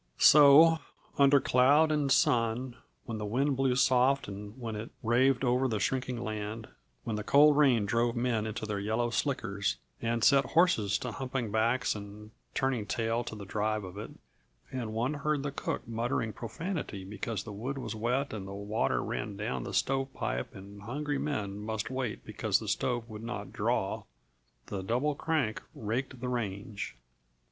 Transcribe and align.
So, 0.17 0.79
under 1.19 1.39
cloud 1.39 1.91
and 1.91 2.11
sun, 2.11 2.75
when 3.05 3.19
the 3.19 3.23
wind 3.27 3.55
blew 3.55 3.75
soft 3.75 4.27
and 4.27 4.59
when 4.59 4.75
it 4.75 4.89
raved 5.03 5.43
over 5.43 5.67
the 5.67 5.79
shrinking 5.79 6.19
land, 6.23 6.67
when 7.03 7.17
the 7.17 7.23
cold 7.23 7.55
rain 7.55 7.85
drove 7.85 8.15
men 8.15 8.47
into 8.47 8.65
their 8.65 8.79
yellow 8.79 9.11
slickers 9.11 9.77
and 10.01 10.23
set 10.23 10.43
horses 10.43 10.97
to 10.97 11.11
humping 11.11 11.51
backs 11.51 11.93
and 11.93 12.31
turning 12.55 12.87
tail 12.87 13.23
to 13.25 13.35
the 13.35 13.45
drive 13.45 13.83
of 13.83 13.95
it 13.99 14.09
and 14.71 14.91
one 14.93 15.13
heard 15.13 15.43
the 15.43 15.51
cook 15.51 15.87
muttering 15.87 16.33
profanity 16.33 17.03
because 17.05 17.43
the 17.43 17.53
wood 17.53 17.77
was 17.77 17.93
wet 17.93 18.33
and 18.33 18.47
the 18.47 18.53
water 18.53 19.03
ran 19.03 19.37
down 19.37 19.65
the 19.65 19.71
stovepipe 19.71 20.55
and 20.55 20.81
hungry 20.81 21.19
men 21.19 21.59
must 21.59 21.91
wait 21.91 22.25
because 22.25 22.57
the 22.57 22.67
stove 22.67 23.07
would 23.07 23.21
not 23.21 23.53
"draw," 23.53 24.01
the 24.65 24.81
Double 24.81 25.13
Crank 25.13 25.61
raked 25.75 26.19
the 26.21 26.27
range. 26.29 26.95